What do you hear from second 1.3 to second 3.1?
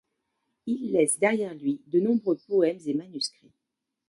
lui de nombreux poèmes et